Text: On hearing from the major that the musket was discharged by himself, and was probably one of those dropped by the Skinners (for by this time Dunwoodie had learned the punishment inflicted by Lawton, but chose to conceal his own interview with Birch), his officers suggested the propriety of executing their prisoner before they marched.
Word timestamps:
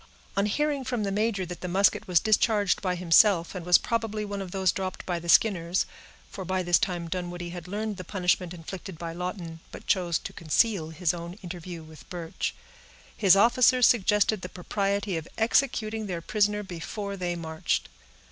On 0.35 0.47
hearing 0.47 0.83
from 0.83 1.03
the 1.03 1.11
major 1.11 1.45
that 1.45 1.61
the 1.61 1.67
musket 1.67 2.07
was 2.07 2.19
discharged 2.19 2.81
by 2.81 2.95
himself, 2.95 3.53
and 3.53 3.63
was 3.63 3.77
probably 3.77 4.25
one 4.25 4.41
of 4.41 4.49
those 4.49 4.71
dropped 4.71 5.05
by 5.05 5.19
the 5.19 5.29
Skinners 5.29 5.85
(for 6.31 6.43
by 6.43 6.63
this 6.63 6.79
time 6.79 7.07
Dunwoodie 7.07 7.51
had 7.51 7.67
learned 7.67 7.97
the 7.97 8.03
punishment 8.03 8.51
inflicted 8.51 8.97
by 8.97 9.13
Lawton, 9.13 9.59
but 9.71 9.85
chose 9.85 10.17
to 10.17 10.33
conceal 10.33 10.89
his 10.89 11.13
own 11.13 11.33
interview 11.43 11.83
with 11.83 12.09
Birch), 12.09 12.55
his 13.15 13.35
officers 13.35 13.85
suggested 13.85 14.41
the 14.41 14.49
propriety 14.49 15.17
of 15.17 15.27
executing 15.37 16.07
their 16.07 16.19
prisoner 16.21 16.63
before 16.63 17.15
they 17.15 17.35
marched. 17.35 17.87